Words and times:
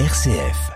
RCF. 0.00 0.72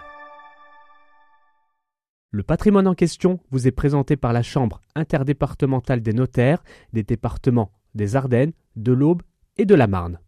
Le 2.30 2.44
patrimoine 2.44 2.86
en 2.86 2.94
question 2.94 3.40
vous 3.50 3.66
est 3.66 3.72
présenté 3.72 4.16
par 4.16 4.32
la 4.32 4.44
Chambre 4.44 4.80
interdépartementale 4.94 6.02
des 6.02 6.12
notaires 6.12 6.62
des 6.92 7.02
départements 7.02 7.72
des 7.96 8.14
Ardennes, 8.14 8.52
de 8.76 8.92
l'Aube 8.92 9.22
et 9.56 9.64
de 9.64 9.74
la 9.74 9.88
Marne. 9.88 10.20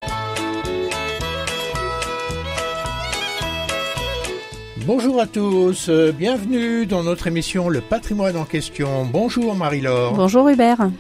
Bonjour 4.87 5.21
à 5.21 5.29
tous, 5.29 5.89
euh, 5.89 6.11
bienvenue 6.11 6.85
dans 6.85 7.05
notre 7.05 7.29
émission 7.29 7.69
Le 7.69 7.83
patrimoine 7.83 8.37
en 8.37 8.45
question. 8.45 9.07
Bonjour 9.07 9.55
Marie-Laure. 9.55 10.15
Bonjour 10.15 10.49
Hubert. 10.49 10.91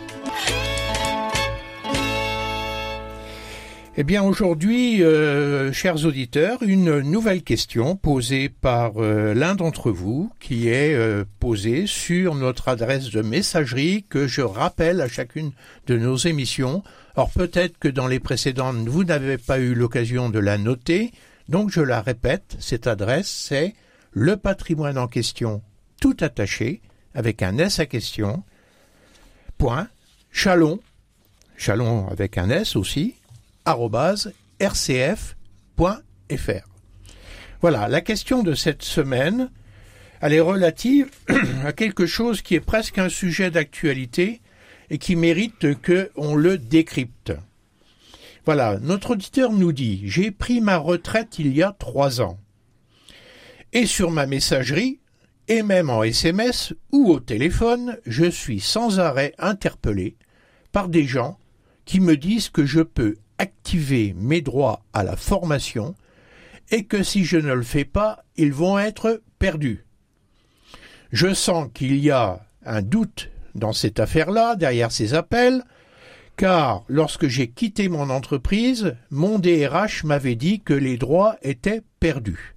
Eh 4.01 4.03
bien 4.03 4.23
aujourd'hui, 4.23 5.03
euh, 5.03 5.75
chers 5.75 6.07
auditeurs, 6.07 6.63
une 6.63 7.01
nouvelle 7.01 7.43
question 7.43 7.97
posée 7.97 8.49
par 8.49 8.93
euh, 8.97 9.35
l'un 9.35 9.55
d'entre 9.55 9.91
vous 9.91 10.33
qui 10.41 10.69
est 10.69 10.95
euh, 10.95 11.27
posée 11.39 11.87
sur 11.87 12.35
notre 12.35 12.69
adresse 12.69 13.11
de 13.11 13.21
messagerie 13.21 14.07
que 14.09 14.27
je 14.27 14.41
rappelle 14.41 15.03
à 15.03 15.09
chacune 15.09 15.53
de 15.87 15.99
nos 15.99 16.17
émissions. 16.17 16.83
Or 17.15 17.31
peut-être 17.31 17.77
que 17.79 17.89
dans 17.89 18.07
les 18.07 18.21
précédentes, 18.21 18.89
vous 18.89 19.05
n'avez 19.05 19.37
pas 19.37 19.59
eu 19.59 19.75
l'occasion 19.75 20.31
de 20.31 20.39
la 20.39 20.57
noter, 20.57 21.13
donc 21.51 21.69
je 21.71 21.83
la 21.83 22.01
répète, 22.01 22.57
cette 22.59 22.87
adresse 22.87 23.29
c'est 23.29 23.75
le 24.13 24.39
patrimoine 24.39 24.97
en 24.97 25.09
question 25.09 25.61
tout 26.01 26.17
attaché 26.21 26.81
avec 27.15 27.43
un 27.43 27.59
S 27.59 27.81
à 27.81 27.85
question, 27.85 28.45
point, 29.59 29.89
chalon, 30.33 30.81
chalon 31.59 32.09
avec 32.09 32.39
un 32.39 32.49
S 32.49 32.77
aussi, 32.77 33.17
rcf.fr. 33.67 35.25
Voilà, 37.61 37.89
la 37.89 38.01
question 38.01 38.43
de 38.43 38.55
cette 38.55 38.83
semaine, 38.83 39.51
elle 40.21 40.33
est 40.33 40.41
relative 40.41 41.11
à 41.65 41.73
quelque 41.73 42.07
chose 42.07 42.43
qui 42.43 42.55
est 42.55 42.61
presque 42.61 42.99
un 42.99 43.09
sujet 43.09 43.51
d'actualité 43.51 44.41
et 44.91 44.99
qui 44.99 45.17
mérite 45.17 45.81
que 45.81 46.11
on 46.17 46.35
le 46.35 46.59
décrypte. 46.59 47.33
Voilà, 48.45 48.79
notre 48.81 49.11
auditeur 49.11 49.53
nous 49.53 49.73
dit 49.73 50.03
J'ai 50.05 50.31
pris 50.31 50.61
ma 50.61 50.79
retraite 50.79 51.39
il 51.39 51.55
y 51.55 51.63
a 51.63 51.73
trois 51.79 52.21
ans. 52.21 52.39
Et 53.73 53.87
sur 53.87 54.11
ma 54.11 54.27
messagerie, 54.27 55.01
et 55.49 55.63
même 55.63 55.91
en 55.91 56.03
SMS 56.03 56.75
ou 56.93 57.11
au 57.11 57.21
téléphone, 57.21 57.99
je 58.07 58.25
suis 58.25 58.61
sans 58.61 58.99
arrêt 58.99 59.35
interpellé 59.39 60.17
par 60.73 60.89
des 60.89 61.05
gens 61.05 61.39
qui 61.85 62.01
me 62.01 62.17
disent 62.17 62.49
que 62.49 62.65
je 62.65 62.81
peux 62.81 63.17
activer 63.41 64.15
mes 64.19 64.43
droits 64.43 64.83
à 64.93 65.03
la 65.03 65.17
formation 65.17 65.95
et 66.71 66.85
que 66.85 67.03
si 67.03 67.25
je 67.25 67.39
ne 67.39 67.55
le 67.55 67.63
fais 67.63 67.87
pas, 67.87 68.23
ils 68.37 68.53
vont 68.53 68.79
être 68.79 69.23
perdus. 69.39 69.87
Je 71.11 71.33
sens 71.33 71.69
qu'il 71.73 71.97
y 71.97 72.11
a 72.11 72.45
un 72.67 72.83
doute 72.83 73.31
dans 73.55 73.73
cette 73.73 73.99
affaire-là, 73.99 74.57
derrière 74.57 74.93
ces 74.93 75.15
appels, 75.15 75.65
car 76.37 76.85
lorsque 76.87 77.29
j'ai 77.29 77.49
quitté 77.49 77.89
mon 77.89 78.11
entreprise, 78.11 78.95
mon 79.11 79.39
DRH 79.39 80.05
m'avait 80.05 80.37
dit 80.37 80.61
que 80.61 80.75
les 80.75 80.99
droits 80.99 81.37
étaient 81.41 81.83
perdus. 81.99 82.57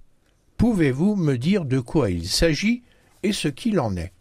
Pouvez-vous 0.58 1.16
me 1.16 1.38
dire 1.38 1.64
de 1.64 1.80
quoi 1.80 2.10
il 2.10 2.28
s'agit 2.28 2.82
et 3.22 3.32
ce 3.32 3.48
qu'il 3.48 3.80
en 3.80 3.96
est? 3.96 4.12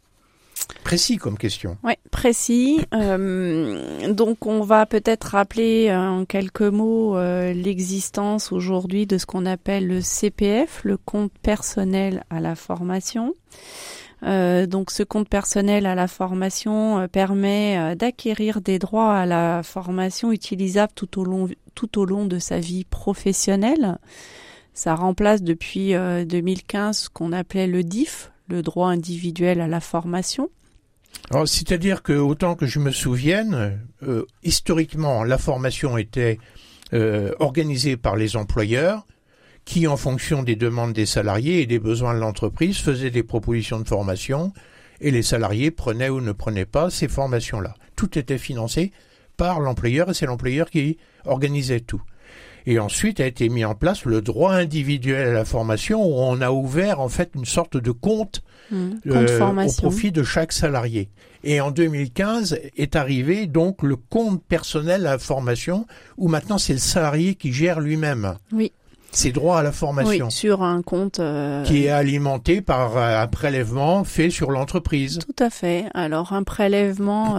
Précis 0.83 1.17
comme 1.17 1.37
question. 1.37 1.77
Oui, 1.83 1.93
précis. 2.11 2.81
Euh, 2.93 4.13
donc 4.13 4.45
on 4.45 4.61
va 4.61 4.85
peut-être 4.85 5.23
rappeler 5.23 5.87
euh, 5.89 5.97
en 5.97 6.25
quelques 6.25 6.61
mots 6.61 7.15
euh, 7.15 7.53
l'existence 7.53 8.51
aujourd'hui 8.51 9.07
de 9.07 9.17
ce 9.17 9.25
qu'on 9.25 9.45
appelle 9.45 9.87
le 9.87 10.01
CPF, 10.01 10.81
le 10.83 10.97
compte 10.97 11.31
personnel 11.41 12.23
à 12.29 12.39
la 12.41 12.55
formation. 12.55 13.33
donc 14.23 14.91
ce 14.91 15.03
compte 15.03 15.27
personnel 15.27 15.85
à 15.85 15.95
la 15.95 16.07
formation 16.07 17.07
permet 17.09 17.95
d'acquérir 17.95 18.61
des 18.61 18.79
droits 18.79 19.13
à 19.13 19.25
la 19.25 19.63
formation 19.63 20.31
utilisables 20.31 20.93
tout 20.95 21.19
au 21.19 21.25
long 21.25 21.49
tout 21.75 21.99
au 21.99 22.05
long 22.05 22.25
de 22.25 22.39
sa 22.39 22.59
vie 22.59 22.85
professionnelle. 22.85 23.97
Ça 24.73 24.95
remplace 24.95 25.41
depuis 25.41 25.93
2015 25.93 26.97
ce 26.97 27.09
qu'on 27.09 27.33
appelait 27.33 27.67
le 27.67 27.83
DIF, 27.83 28.31
le 28.47 28.61
droit 28.61 28.89
individuel 28.89 29.59
à 29.59 29.67
la 29.67 29.81
formation. 29.81 30.49
C'est-à-dire 31.45 32.03
que, 32.03 32.13
autant 32.13 32.55
que 32.55 32.65
je 32.65 32.79
me 32.79 32.91
souvienne, 32.91 33.79
euh, 34.03 34.25
historiquement, 34.43 35.23
la 35.23 35.37
formation 35.37 35.97
était 35.97 36.37
euh, 36.93 37.33
organisée 37.39 37.97
par 37.97 38.15
les 38.15 38.35
employeurs 38.35 39.05
qui, 39.65 39.87
en 39.87 39.97
fonction 39.97 40.43
des 40.43 40.55
demandes 40.55 40.93
des 40.93 41.05
salariés 41.05 41.61
et 41.61 41.65
des 41.65 41.79
besoins 41.79 42.13
de 42.13 42.19
l'entreprise, 42.19 42.77
faisaient 42.77 43.09
des 43.09 43.23
propositions 43.23 43.79
de 43.79 43.87
formation 43.87 44.53
et 45.01 45.11
les 45.11 45.23
salariés 45.23 45.71
prenaient 45.71 46.09
ou 46.09 46.21
ne 46.21 46.33
prenaient 46.33 46.65
pas 46.65 46.89
ces 46.89 47.07
formations-là. 47.07 47.73
Tout 47.95 48.17
était 48.17 48.37
financé 48.37 48.91
par 49.37 49.59
l'employeur 49.59 50.09
et 50.09 50.13
c'est 50.13 50.25
l'employeur 50.25 50.69
qui 50.69 50.97
organisait 51.25 51.79
tout. 51.79 52.01
Et 52.65 52.79
ensuite 52.79 53.19
a 53.19 53.25
été 53.25 53.49
mis 53.49 53.65
en 53.65 53.75
place 53.75 54.05
le 54.05 54.21
droit 54.21 54.53
individuel 54.53 55.27
à 55.27 55.33
la 55.33 55.45
formation 55.45 56.03
où 56.03 56.13
on 56.15 56.41
a 56.41 56.51
ouvert 56.51 56.99
en 56.99 57.09
fait 57.09 57.31
une 57.35 57.45
sorte 57.45 57.77
de 57.77 57.91
compte, 57.91 58.41
mmh. 58.71 58.89
euh, 59.07 59.65
au 59.65 59.71
profit 59.73 60.11
de 60.11 60.23
chaque 60.23 60.53
salarié. 60.53 61.09
Et 61.43 61.59
en 61.59 61.71
2015 61.71 62.57
est 62.77 62.95
arrivé 62.95 63.47
donc 63.47 63.83
le 63.83 63.97
compte 63.97 64.41
personnel 64.43 65.05
à 65.05 65.11
la 65.11 65.19
formation 65.19 65.85
où 66.17 66.29
maintenant 66.29 66.57
c'est 66.57 66.73
le 66.73 66.79
salarié 66.79 67.35
qui 67.35 67.51
gère 67.51 67.81
lui-même. 67.81 68.35
Oui. 68.51 68.71
Ses 69.11 69.31
droits 69.31 69.59
à 69.59 69.63
la 69.63 69.71
formation. 69.71 70.25
Oui, 70.25 70.31
sur 70.31 70.63
un 70.63 70.81
compte 70.81 71.19
euh, 71.19 71.63
qui 71.63 71.85
est 71.85 71.89
alimenté 71.89 72.61
par 72.61 72.97
euh, 72.97 73.21
un 73.21 73.27
prélèvement 73.27 74.03
fait 74.03 74.31
sur 74.31 74.49
l'entreprise. 74.49 75.19
Tout 75.19 75.43
à 75.43 75.51
fait. 75.51 75.85
Alors 75.93 76.33
un 76.33 76.41
prélèvement 76.43 77.35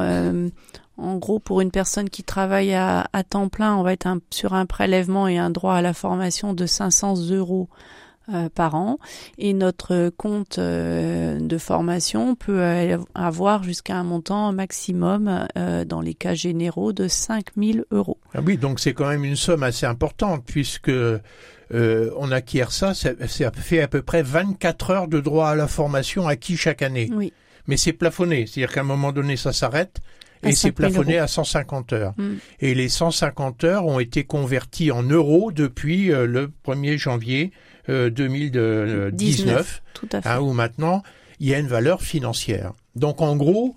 en 0.96 1.16
gros, 1.16 1.38
pour 1.38 1.60
une 1.60 1.70
personne 1.70 2.08
qui 2.08 2.22
travaille 2.22 2.74
à, 2.74 3.06
temps 3.28 3.48
plein, 3.48 3.74
on 3.76 3.82
va 3.82 3.92
être 3.92 4.08
sur 4.30 4.54
un 4.54 4.66
prélèvement 4.66 5.26
et 5.26 5.38
un 5.38 5.50
droit 5.50 5.74
à 5.74 5.82
la 5.82 5.92
formation 5.92 6.54
de 6.54 6.66
500 6.66 7.30
euros 7.30 7.68
euh, 8.32 8.48
par 8.48 8.74
an. 8.76 8.98
Et 9.36 9.52
notre 9.54 10.10
compte 10.10 10.58
euh, 10.58 11.38
de 11.40 11.58
formation 11.58 12.36
peut 12.36 12.62
avoir 13.14 13.64
jusqu'à 13.64 13.96
un 13.96 14.04
montant 14.04 14.52
maximum, 14.52 15.46
euh, 15.58 15.84
dans 15.84 16.00
les 16.00 16.14
cas 16.14 16.34
généraux, 16.34 16.92
de 16.92 17.08
5000 17.08 17.84
euros. 17.90 18.18
Ah 18.32 18.40
oui, 18.44 18.56
donc 18.56 18.78
c'est 18.78 18.94
quand 18.94 19.08
même 19.08 19.24
une 19.24 19.36
somme 19.36 19.62
assez 19.62 19.86
importante 19.86 20.44
puisque 20.46 20.92
on 21.72 22.30
acquiert 22.30 22.70
ça, 22.70 22.94
ça 22.94 23.10
fait 23.52 23.82
à 23.82 23.88
peu 23.88 24.00
près 24.00 24.22
24 24.22 24.90
heures 24.90 25.08
de 25.08 25.18
droit 25.18 25.48
à 25.48 25.54
la 25.56 25.66
formation 25.66 26.28
acquis 26.28 26.56
chaque 26.56 26.82
année. 26.82 27.10
Oui. 27.12 27.32
Mais 27.66 27.76
c'est 27.76 27.92
plafonné, 27.92 28.46
c'est-à-dire 28.46 28.72
qu'à 28.72 28.80
un 28.80 28.84
moment 28.84 29.10
donné, 29.10 29.36
ça 29.36 29.52
s'arrête 29.52 30.00
et 30.44 30.52
c'est 30.52 30.72
plafonné 30.72 31.18
à 31.18 31.26
150 31.26 31.92
heures. 31.92 32.14
Mm. 32.16 32.34
Et 32.60 32.74
les 32.74 32.88
150 32.88 33.64
heures 33.64 33.86
ont 33.86 34.00
été 34.00 34.24
converties 34.24 34.90
en 34.90 35.02
euros 35.02 35.52
depuis 35.52 36.12
euh, 36.12 36.26
le 36.26 36.52
1er 36.66 36.96
janvier 36.96 37.52
2019, 37.88 38.56
euh, 38.56 39.90
tout 39.92 40.08
à 40.12 40.22
fait. 40.22 40.28
Hein, 40.28 40.40
où 40.40 40.52
maintenant 40.52 41.02
il 41.40 41.48
y 41.48 41.54
a 41.54 41.58
une 41.58 41.66
valeur 41.66 42.00
financière. 42.00 42.72
Donc 42.96 43.20
en 43.20 43.36
gros, 43.36 43.74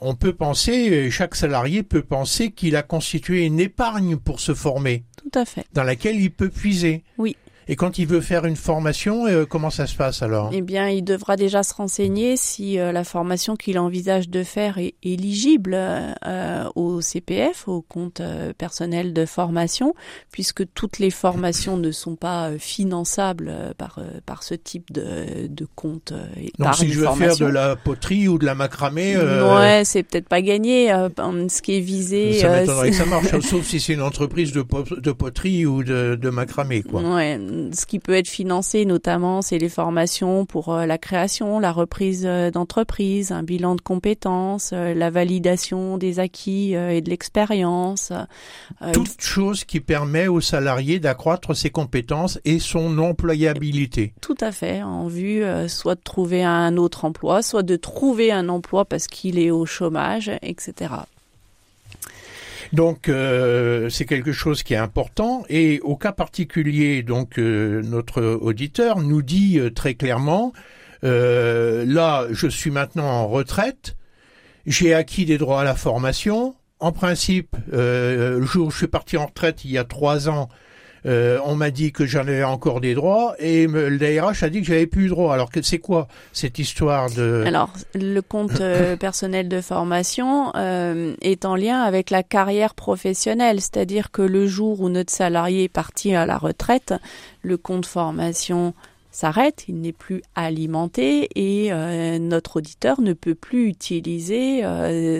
on 0.00 0.14
peut 0.14 0.32
penser, 0.32 1.10
chaque 1.10 1.34
salarié 1.34 1.82
peut 1.82 2.02
penser 2.02 2.50
qu'il 2.50 2.76
a 2.76 2.82
constitué 2.82 3.44
une 3.44 3.60
épargne 3.60 4.16
pour 4.16 4.40
se 4.40 4.54
former. 4.54 5.04
Tout 5.16 5.38
à 5.38 5.44
fait. 5.44 5.66
Dans 5.72 5.84
laquelle 5.84 6.16
il 6.16 6.30
peut 6.30 6.48
puiser. 6.48 7.04
Oui. 7.18 7.36
Et 7.70 7.76
quand 7.76 7.98
il 7.98 8.06
veut 8.06 8.22
faire 8.22 8.46
une 8.46 8.56
formation, 8.56 9.26
euh, 9.26 9.44
comment 9.44 9.68
ça 9.68 9.86
se 9.86 9.94
passe 9.94 10.22
alors? 10.22 10.50
Eh 10.54 10.62
bien, 10.62 10.88
il 10.88 11.02
devra 11.04 11.36
déjà 11.36 11.62
se 11.62 11.74
renseigner 11.74 12.38
si 12.38 12.78
euh, 12.78 12.92
la 12.92 13.04
formation 13.04 13.56
qu'il 13.56 13.78
envisage 13.78 14.30
de 14.30 14.42
faire 14.42 14.78
est 14.78 14.94
éligible 15.02 15.76
euh, 15.76 16.64
au 16.76 17.02
CPF, 17.02 17.68
au 17.68 17.82
compte 17.82 18.22
personnel 18.56 19.12
de 19.12 19.26
formation, 19.26 19.94
puisque 20.32 20.64
toutes 20.72 20.98
les 20.98 21.10
formations 21.10 21.76
ne 21.76 21.90
sont 21.90 22.16
pas 22.16 22.52
finançables 22.58 23.52
par 23.76 24.00
par 24.24 24.42
ce 24.42 24.54
type 24.54 24.90
de, 24.92 25.46
de 25.46 25.66
compte. 25.74 26.14
Donc, 26.58 26.74
si 26.74 26.90
je 26.90 27.00
veux 27.00 27.14
faire 27.16 27.36
de 27.36 27.46
la 27.46 27.76
poterie 27.76 28.28
ou 28.28 28.38
de 28.38 28.46
la 28.46 28.54
macramé, 28.54 29.16
ouais, 29.16 29.82
c'est 29.84 30.02
peut-être 30.04 30.28
pas 30.28 30.40
gagné. 30.40 30.88
ce 30.88 31.60
qui 31.60 31.76
est 31.76 31.80
visé, 31.80 32.32
ça 32.34 32.48
m'étonnerait 32.48 32.90
que 32.90 32.96
ça 32.96 33.04
marche, 33.04 33.38
sauf 33.40 33.66
si 33.66 33.78
c'est 33.78 33.92
une 33.92 34.02
entreprise 34.02 34.52
de, 34.52 34.64
de 35.00 35.12
poterie 35.12 35.66
ou 35.66 35.82
de, 35.84 36.14
de 36.14 36.30
macramé, 36.30 36.82
quoi. 36.82 37.02
Ouais 37.02 37.38
ce 37.72 37.86
qui 37.86 37.98
peut 37.98 38.14
être 38.14 38.28
financé 38.28 38.84
notamment, 38.84 39.42
c'est 39.42 39.58
les 39.58 39.68
formations 39.68 40.46
pour 40.46 40.72
euh, 40.72 40.86
la 40.86 40.98
création, 40.98 41.58
la 41.58 41.72
reprise 41.72 42.24
euh, 42.26 42.50
d'entreprise, 42.50 43.32
un 43.32 43.42
bilan 43.42 43.74
de 43.74 43.80
compétences, 43.80 44.70
euh, 44.72 44.94
la 44.94 45.10
validation 45.10 45.98
des 45.98 46.18
acquis 46.18 46.72
et 46.72 47.00
de 47.00 47.10
l'expérience. 47.10 48.12
Toute 48.92 49.20
chose 49.20 49.64
qui 49.64 49.80
permet 49.80 50.28
aux 50.28 50.40
salariés 50.40 50.98
d'accroître 50.98 51.54
ses 51.54 51.70
compétences 51.70 52.38
et 52.44 52.58
son 52.58 52.98
employabilité. 52.98 54.12
Tout 54.20 54.36
à 54.40 54.52
fait, 54.52 54.82
en 54.82 55.06
vue 55.06 55.42
soit 55.68 55.94
de 55.94 56.00
trouver 56.02 56.44
un 56.44 56.76
autre 56.76 57.04
emploi, 57.04 57.42
soit 57.42 57.62
de 57.62 57.76
trouver 57.76 58.32
un 58.32 58.48
emploi 58.48 58.84
parce 58.84 59.06
qu'il 59.06 59.38
est 59.38 59.50
au 59.50 59.66
chômage, 59.66 60.30
etc. 60.42 60.94
Donc 62.72 63.08
euh, 63.08 63.88
c'est 63.88 64.04
quelque 64.04 64.32
chose 64.32 64.62
qui 64.62 64.74
est 64.74 64.78
important 64.78 65.44
et 65.48 65.80
au 65.80 65.96
cas 65.96 66.12
particulier, 66.12 67.02
donc 67.02 67.38
euh, 67.38 67.82
notre 67.82 68.22
auditeur 68.22 69.00
nous 69.00 69.22
dit 69.22 69.58
euh, 69.58 69.70
très 69.70 69.94
clairement, 69.94 70.52
là 71.02 72.26
je 72.30 72.48
suis 72.48 72.70
maintenant 72.70 73.06
en 73.06 73.28
retraite, 73.28 73.96
j'ai 74.66 74.92
acquis 74.92 75.24
des 75.24 75.38
droits 75.38 75.62
à 75.62 75.64
la 75.64 75.74
formation. 75.74 76.56
En 76.80 76.92
principe, 76.92 77.56
le 77.72 78.40
jour 78.42 78.68
où 78.68 78.70
je 78.70 78.76
suis 78.76 78.86
parti 78.86 79.16
en 79.16 79.26
retraite 79.26 79.64
il 79.64 79.70
y 79.70 79.78
a 79.78 79.84
trois 79.84 80.28
ans, 80.28 80.48
euh, 81.06 81.38
on 81.44 81.54
m'a 81.54 81.70
dit 81.70 81.92
que 81.92 82.06
j'en 82.06 82.20
avais 82.20 82.44
encore 82.44 82.80
des 82.80 82.94
droits 82.94 83.34
et 83.38 83.66
le 83.66 83.98
DRH 83.98 84.42
a 84.42 84.50
dit 84.50 84.60
que 84.60 84.66
j'avais 84.66 84.86
plus 84.86 85.04
de 85.04 85.10
droits. 85.10 85.34
Alors 85.34 85.50
c'est 85.62 85.78
quoi 85.78 86.08
cette 86.32 86.58
histoire 86.58 87.10
de 87.10 87.44
Alors 87.46 87.72
le 87.94 88.20
compte 88.20 88.60
euh, 88.60 88.96
personnel 88.98 89.48
de 89.48 89.60
formation 89.60 90.52
euh, 90.56 91.14
est 91.20 91.44
en 91.44 91.56
lien 91.56 91.82
avec 91.82 92.10
la 92.10 92.22
carrière 92.22 92.74
professionnelle, 92.74 93.60
c'est-à-dire 93.60 94.10
que 94.10 94.22
le 94.22 94.46
jour 94.46 94.80
où 94.80 94.88
notre 94.88 95.12
salarié 95.12 95.64
est 95.64 95.68
parti 95.68 96.14
à 96.14 96.26
la 96.26 96.38
retraite, 96.38 96.94
le 97.42 97.56
compte 97.56 97.86
formation 97.86 98.74
s'arrête, 99.10 99.64
il 99.68 99.80
n'est 99.80 99.92
plus 99.92 100.22
alimenté 100.34 101.28
et 101.34 101.70
notre 102.20 102.58
auditeur 102.58 103.00
ne 103.00 103.14
peut 103.14 103.34
plus 103.34 103.66
utiliser 103.68 104.62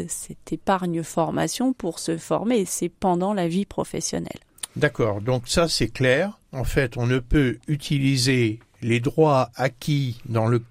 cette 0.08 0.52
épargne 0.52 1.02
formation 1.02 1.72
pour 1.72 1.98
se 1.98 2.16
former. 2.16 2.64
C'est 2.64 2.90
pendant 2.90 3.32
la 3.32 3.48
vie 3.48 3.64
professionnelle. 3.64 4.40
D'accord, 4.78 5.20
donc 5.20 5.48
ça 5.48 5.66
c'est 5.68 5.88
clair. 5.88 6.38
En 6.52 6.64
fait, 6.64 6.96
on 6.96 7.06
ne 7.06 7.18
peut 7.18 7.58
utiliser 7.66 8.60
les 8.80 9.00
droits 9.00 9.50
acquis 9.56 10.20
dans 10.26 10.46
le, 10.46 10.62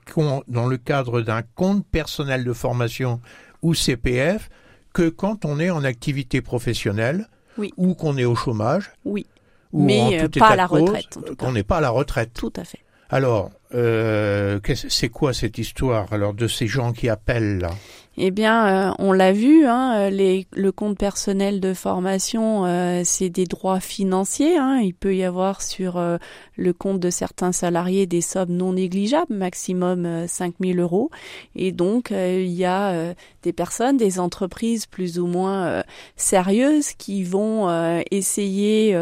dans 0.48 0.66
le 0.66 0.78
cadre 0.78 1.22
d'un 1.22 1.42
compte 1.56 1.86
personnel 1.86 2.46
de 2.46 2.54
formation 2.54 3.20
ou 3.62 3.74
CPF 3.74 4.50
que 4.94 5.10
quand 5.10 5.44
on 5.44 5.60
est 5.60 5.70
en 5.70 5.84
activité 5.84 6.42
professionnelle 6.42 7.28
ou 7.76 7.96
qu'on 7.96 8.18
est 8.18 8.26
au 8.26 8.36
chômage. 8.36 8.92
Oui. 9.04 9.26
Mais 9.74 10.22
euh, 10.22 10.30
pas 10.30 10.50
à 10.50 10.56
la 10.56 10.68
retraite. 10.68 11.20
Qu'on 11.38 11.52
n'est 11.52 11.64
pas 11.64 11.78
à 11.78 11.82
la 11.82 11.90
retraite. 11.90 12.32
Tout 12.34 12.54
à 12.56 12.64
fait. 12.64 12.80
Alors, 13.10 13.52
euh, 13.74 14.60
c'est 14.76 15.10
quoi 15.10 15.34
cette 15.34 15.58
histoire 15.58 16.12
alors 16.12 16.34
de 16.34 16.48
ces 16.48 16.68
gens 16.68 16.94
qui 16.94 17.10
appellent 17.10 17.60
là? 17.60 17.72
Eh 18.20 18.32
bien, 18.32 18.90
euh, 18.90 18.94
on 18.98 19.12
l'a 19.12 19.32
vu, 19.32 19.68
hein, 19.68 20.10
les, 20.10 20.48
le 20.52 20.72
compte 20.72 20.98
personnel 20.98 21.60
de 21.60 21.76
formation, 21.76 22.66
euh, 22.66 23.04
c'est 23.06 23.30
des 23.30 23.46
droits 23.46 23.80
financiers. 23.80 24.58
Hein. 24.58 24.80
Il 24.82 24.96
peut 24.96 25.16
y 25.16 25.24
avoir 25.24 25.62
sur 25.62 25.98
euh, 25.98 26.18
le 26.56 26.74
compte 26.74 27.00
de 27.00 27.12
certains 27.12 27.52
salariés 27.52 28.08
des 28.08 28.22
sommes 28.22 28.54
non 28.54 28.74
négligeables, 28.74 29.36
maximum 29.36 30.26
5 30.28 30.56
000 30.60 30.80
euros. 30.80 31.12
Et 31.56 31.72
donc, 31.72 32.10
il 32.10 32.52
y 32.52 32.66
a 32.66 33.14
des 33.44 33.54
personnes, 33.54 33.98
des 33.98 34.20
entreprises 34.20 34.88
plus 34.88 35.20
ou 35.20 35.28
moins 35.28 35.84
sérieuses 36.16 36.94
qui 36.94 37.24
vont 37.24 37.70
essayer 38.10 38.98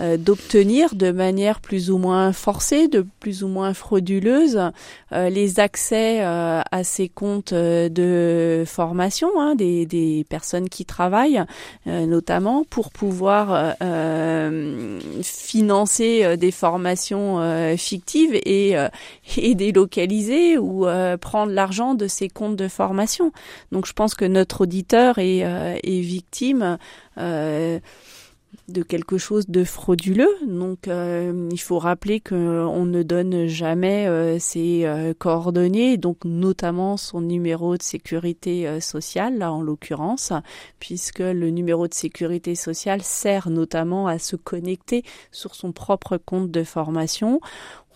euh, 0.00 0.16
d'obtenir 0.16 0.94
de 0.94 1.10
manière 1.10 1.60
plus 1.60 1.90
ou 1.90 1.98
moins 1.98 2.32
forcée, 2.32 2.88
de 2.88 3.04
plus 3.20 3.42
ou 3.42 3.48
moins 3.48 3.74
frauduleuse, 3.74 4.70
euh, 5.12 5.28
les 5.28 5.60
accès 5.60 6.24
euh, 6.24 6.62
à 6.70 6.84
ces 6.84 7.08
comptes 7.08 7.52
de 7.52 8.64
formation 8.66 9.28
hein, 9.38 9.54
des, 9.56 9.84
des, 9.84 10.24
personnes 10.28 10.68
qui 10.68 10.84
travaillent, 10.84 11.42
notamment 11.86 12.64
pour 12.68 12.90
pouvoir 12.90 13.74
financer 15.22 16.36
des 16.36 16.50
formations 16.50 17.76
fictives 17.76 18.34
et, 18.34 18.76
et 19.36 19.54
délocaliser 19.54 20.58
ou 20.58 20.86
prendre 21.20 21.52
l'argent 21.52 21.94
de 21.94 22.06
ces 22.06 22.28
comptes 22.28 22.56
de 22.56 22.68
formation. 22.68 23.32
Donc 23.72 23.86
je 23.86 23.92
pense 23.92 24.14
que 24.14 24.24
notre 24.24 24.62
auditeur 24.62 25.18
est, 25.18 25.38
est 25.38 26.00
victime 26.00 26.78
de 28.68 28.82
quelque 28.82 29.18
chose 29.18 29.48
de 29.48 29.64
frauduleux. 29.64 30.30
Donc 30.46 30.88
euh, 30.88 31.48
il 31.50 31.60
faut 31.60 31.78
rappeler 31.78 32.20
qu'on 32.20 32.84
ne 32.84 33.02
donne 33.02 33.46
jamais 33.46 34.06
euh, 34.06 34.38
ses 34.38 34.84
euh, 34.84 35.12
coordonnées, 35.16 35.96
donc 35.96 36.24
notamment 36.24 36.96
son 36.96 37.20
numéro 37.20 37.76
de 37.76 37.82
sécurité 37.82 38.80
sociale, 38.80 39.38
là 39.38 39.52
en 39.52 39.62
l'occurrence, 39.62 40.32
puisque 40.78 41.20
le 41.20 41.50
numéro 41.50 41.88
de 41.88 41.94
sécurité 41.94 42.54
sociale 42.54 43.02
sert 43.02 43.50
notamment 43.50 44.06
à 44.06 44.18
se 44.18 44.36
connecter 44.36 45.04
sur 45.32 45.54
son 45.54 45.72
propre 45.72 46.16
compte 46.16 46.50
de 46.50 46.64
formation 46.64 47.40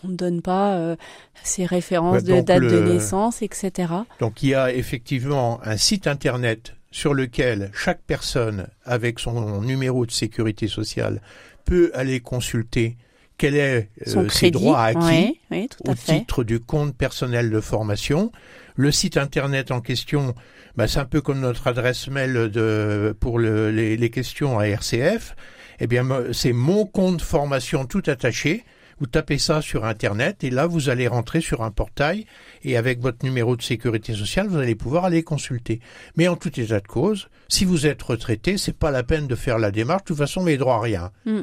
on 0.03 0.09
ne 0.09 0.15
donne 0.15 0.41
pas 0.43 0.95
ses 1.43 1.65
références 1.65 2.23
de 2.23 2.39
date 2.39 2.61
de 2.61 2.79
naissance, 2.79 3.41
etc. 3.41 3.91
Donc 4.19 4.43
il 4.43 4.49
y 4.49 4.53
a 4.53 4.71
effectivement 4.71 5.59
un 5.63 5.77
site 5.77 6.05
internet 6.05 6.75
sur 6.95 7.13
lequel 7.13 7.71
chaque 7.73 7.99
personne 8.07 8.67
avec 8.85 9.19
son 9.19 9.61
numéro 9.61 10.05
de 10.05 10.11
sécurité 10.11 10.69
sociale 10.69 11.21
peut 11.65 11.91
aller 11.93 12.21
consulter 12.21 12.95
quel 13.37 13.57
est 13.57 13.89
euh, 14.07 14.29
ses 14.29 14.49
droits 14.49 14.81
acquis 14.81 15.37
au 15.85 15.93
titre 15.93 16.45
du 16.45 16.61
compte 16.61 16.95
personnel 16.95 17.49
de 17.49 17.59
formation. 17.59 18.31
Le 18.75 18.93
site 18.93 19.17
internet 19.17 19.71
en 19.71 19.81
question, 19.81 20.35
bah, 20.77 20.87
c'est 20.87 20.99
un 20.99 21.05
peu 21.05 21.19
comme 21.19 21.41
notre 21.41 21.67
adresse 21.67 22.07
mail 22.07 22.49
de, 22.49 23.13
pour 23.19 23.39
les, 23.39 23.97
les, 23.97 24.09
questions 24.09 24.57
à 24.57 24.63
RCF. 24.63 25.35
Eh 25.81 25.87
bien, 25.87 26.07
c'est 26.31 26.53
mon 26.53 26.85
compte 26.85 27.21
formation 27.21 27.83
tout 27.83 28.03
attaché. 28.07 28.63
Vous 28.99 29.07
tapez 29.07 29.37
ça 29.37 29.61
sur 29.61 29.83
Internet 29.83 30.45
et 30.45 30.49
là, 30.49 30.65
vous 30.65 30.87
allez 30.87 31.09
rentrer 31.09 31.41
sur 31.41 31.61
un 31.61 31.71
portail 31.71 32.25
et 32.65 32.77
avec 32.77 32.99
votre 32.99 33.23
numéro 33.23 33.55
de 33.55 33.61
sécurité 33.61 34.13
sociale, 34.13 34.47
vous 34.47 34.57
allez 34.57 34.75
pouvoir 34.75 35.05
aller 35.05 35.23
consulter. 35.23 35.79
Mais 36.17 36.27
en 36.27 36.35
tout 36.35 36.59
état 36.59 36.79
de 36.79 36.87
cause, 36.87 37.29
si 37.47 37.63
vous 37.63 37.85
êtes 37.85 38.01
retraité, 38.01 38.57
c'est 38.57 38.75
pas 38.75 38.89
la 38.89 39.03
peine 39.03 39.27
de 39.27 39.35
faire 39.35 39.59
la 39.59 39.71
démarche. 39.71 40.01
De 40.03 40.07
toute 40.07 40.17
façon, 40.17 40.39
vous 40.41 40.47
n'avez 40.47 40.57
droit 40.57 40.75
à 40.75 40.81
rien. 40.81 41.11
Mm. 41.25 41.39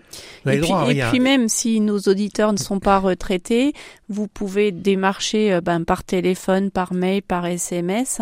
et, 0.46 0.58
puis, 0.58 0.98
et 0.98 1.02
puis 1.10 1.20
même 1.20 1.48
si 1.48 1.80
nos 1.80 1.98
auditeurs 2.00 2.52
ne 2.52 2.58
sont 2.58 2.80
pas 2.80 2.98
retraités, 2.98 3.72
vous 4.08 4.26
pouvez 4.26 4.72
démarcher 4.72 5.52
euh, 5.52 5.60
ben, 5.60 5.84
par 5.84 6.02
téléphone, 6.02 6.70
par 6.70 6.92
mail, 6.92 7.22
par 7.22 7.46
SMS. 7.46 8.20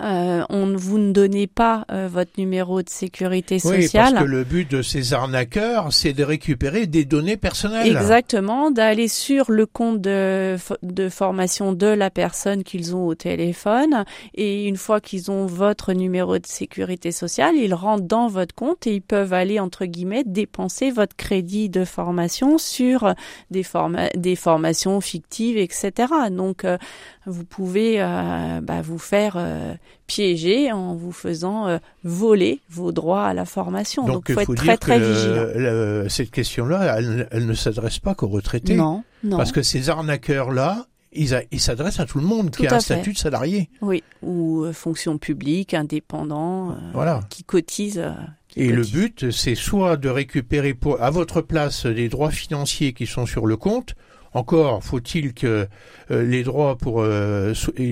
Euh, 0.00 0.42
on, 0.50 0.76
vous 0.76 0.98
ne 0.98 1.12
donnez 1.12 1.46
pas 1.46 1.84
euh, 1.92 2.08
votre 2.10 2.32
numéro 2.38 2.82
de 2.82 2.90
sécurité 2.90 3.60
sociale. 3.60 3.78
Oui, 4.08 4.12
parce 4.14 4.24
que 4.24 4.30
le 4.30 4.44
but 4.44 4.70
de 4.70 4.82
ces 4.82 5.14
arnaqueurs, 5.14 5.92
c'est 5.92 6.12
de 6.12 6.24
récupérer 6.24 6.86
des 6.86 7.04
données 7.04 7.36
personnelles. 7.36 7.86
Exactement, 7.86 8.72
d'aller 8.72 9.08
sur 9.08 9.50
le 9.52 9.66
compte 9.66 10.00
de, 10.00 10.56
de 10.82 11.08
formation 11.08 11.72
de 11.72 11.86
la 11.86 12.10
personne 12.10 12.31
qu'ils 12.64 12.96
ont 12.96 13.06
au 13.06 13.14
téléphone. 13.14 14.04
Et 14.34 14.66
une 14.66 14.76
fois 14.76 15.00
qu'ils 15.00 15.30
ont 15.30 15.46
votre 15.46 15.92
numéro 15.92 16.38
de 16.38 16.46
sécurité 16.46 17.12
sociale, 17.12 17.54
ils 17.56 17.74
rentrent 17.74 18.06
dans 18.06 18.28
votre 18.28 18.54
compte 18.54 18.86
et 18.86 18.94
ils 18.94 19.02
peuvent 19.02 19.32
aller, 19.32 19.60
entre 19.60 19.84
guillemets, 19.84 20.24
dépenser 20.24 20.90
votre 20.90 21.16
crédit 21.16 21.68
de 21.68 21.84
formation 21.84 22.58
sur 22.58 23.14
des, 23.50 23.62
forma 23.62 24.08
des 24.16 24.36
formations 24.36 25.00
fictives, 25.00 25.56
etc. 25.56 25.92
Donc, 26.30 26.64
euh, 26.64 26.78
vous 27.26 27.44
pouvez 27.44 27.96
euh, 28.00 28.60
bah, 28.62 28.82
vous 28.82 28.98
faire 28.98 29.34
euh, 29.36 29.74
piéger 30.06 30.72
en 30.72 30.94
vous 30.94 31.12
faisant 31.12 31.78
voler 32.04 32.60
vos 32.68 32.92
droits 32.92 33.24
à 33.24 33.34
la 33.34 33.44
formation. 33.44 34.04
Donc, 34.04 34.26
il 34.28 34.34
faut, 34.34 34.40
être 34.40 34.54
très, 34.54 34.76
très 34.76 34.98
vigilant. 34.98 36.08
cette 36.08 36.30
question-là, 36.30 36.98
elle, 36.98 37.28
elle, 37.30 37.46
ne 37.46 37.54
s'adresse 37.54 37.98
pas 37.98 38.14
qu'aux 38.14 38.28
retraités. 38.28 38.74
Non, 38.74 39.04
non. 39.24 39.36
Parce 39.36 39.52
que 39.52 39.62
ces 39.62 39.88
arnaqueurs-là, 39.88 40.86
ils, 41.14 41.60
s'adressent 41.60 42.00
à 42.00 42.06
tout 42.06 42.18
le 42.18 42.26
monde 42.26 42.50
qui 42.50 42.66
a 42.66 42.74
un 42.74 42.80
statut 42.80 43.12
de 43.12 43.18
salarié. 43.18 43.68
Oui, 43.80 44.02
ou 44.22 44.64
euh, 44.64 44.72
fonction 44.72 45.18
publique, 45.18 45.74
indépendant, 45.74 46.70
euh, 46.70 46.74
voilà. 46.92 47.20
qui 47.28 47.44
cotise. 47.44 47.98
Euh, 47.98 48.12
et 48.56 48.68
le 48.68 48.82
but, 48.82 49.30
c'est 49.30 49.54
soit 49.54 49.96
de 49.96 50.08
récupérer 50.08 50.74
pour, 50.74 51.02
à 51.02 51.10
votre 51.10 51.40
place 51.40 51.86
des 51.86 52.08
droits 52.08 52.30
financiers 52.30 52.92
qui 52.92 53.06
sont 53.06 53.26
sur 53.26 53.46
le 53.46 53.56
compte. 53.56 53.94
Encore 54.34 54.82
faut-il 54.82 55.34
que 55.34 55.68
les 56.08 56.42
droits 56.42 56.78
pour 56.78 57.04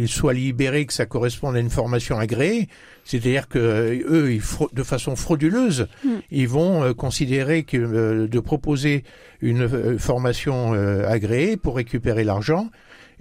soient 0.07 0.33
libérés, 0.33 0.87
que 0.87 0.93
ça 0.95 1.05
corresponde 1.05 1.55
à 1.57 1.61
une 1.61 1.69
formation 1.69 2.19
agréée. 2.19 2.69
C'est-à-dire 3.05 3.47
que 3.47 3.59
eux, 3.59 4.33
ils, 4.33 4.43
de 4.73 4.83
façon 4.83 5.17
frauduleuse, 5.17 5.87
hmm. 6.03 6.09
ils 6.31 6.49
vont 6.49 6.95
considérer 6.95 7.65
que 7.65 8.27
de 8.27 8.41
proposer 8.41 9.05
une 9.43 9.99
formation 9.99 10.73
agréée 10.73 11.59
pour 11.59 11.77
récupérer 11.77 12.25
l'argent, 12.25 12.71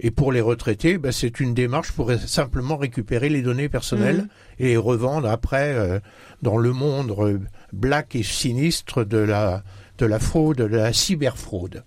et 0.02 0.10
pour 0.10 0.32
les 0.32 0.40
retraités, 0.40 0.96
ben, 0.96 1.12
c'est 1.12 1.40
une 1.40 1.52
démarche 1.52 1.92
pour 1.92 2.10
simplement 2.12 2.78
récupérer 2.78 3.28
les 3.28 3.42
données 3.42 3.68
personnelles 3.68 4.22
mmh. 4.22 4.28
et 4.60 4.64
les 4.68 4.76
revendre 4.78 5.28
après 5.28 5.74
euh, 5.74 6.00
dans 6.40 6.56
le 6.56 6.72
monde 6.72 7.14
euh, 7.18 7.38
black 7.72 8.16
et 8.16 8.22
sinistre 8.22 9.04
de 9.04 9.18
la, 9.18 9.62
de 9.98 10.06
la 10.06 10.18
fraude, 10.18 10.56
de 10.56 10.64
la 10.64 10.94
cyberfraude. 10.94 11.84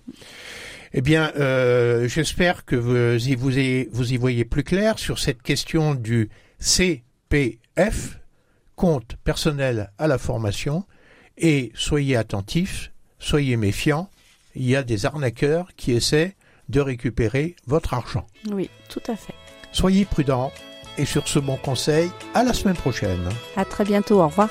Eh 0.94 1.02
bien, 1.02 1.32
euh, 1.38 2.08
j'espère 2.08 2.66
que 2.66 2.76
vous 2.76 3.28
y, 3.28 3.34
vous, 3.34 3.58
y, 3.58 3.90
vous 3.92 4.14
y 4.14 4.18
voyez 4.18 4.46
plus 4.46 4.64
clair 4.64 5.00
sur 5.00 5.18
cette 5.18 5.42
question 5.42 5.96
du 5.96 6.30
CPF, 6.60 8.20
compte 8.76 9.16
personnel 9.24 9.92
à 9.98 10.06
la 10.06 10.20
formation, 10.20 10.86
et 11.36 11.72
soyez 11.74 12.16
attentifs, 12.16 12.92
soyez 13.18 13.58
méfiants, 13.58 14.12
il 14.56 14.70
y 14.70 14.76
a 14.76 14.84
des 14.84 15.08
arnaqueurs 15.08 15.70
qui 15.76 15.94
essaient 15.94 16.36
de 16.70 16.82
récupérer 16.82 17.56
votre 17.68 17.94
argent. 17.94 18.28
Oui, 18.52 18.70
tout 18.90 19.02
à 19.08 19.16
fait. 19.16 19.36
Soyez 19.72 20.06
prudents 20.06 20.52
et 20.98 21.06
sur 21.06 21.28
ce 21.28 21.40
bon 21.40 21.58
conseil, 21.58 22.12
à 22.34 22.44
la 22.44 22.54
semaine 22.54 22.76
prochaine. 22.76 23.30
À 23.56 23.66
très 23.66 23.84
bientôt, 23.84 24.22
au 24.22 24.28
revoir. 24.28 24.50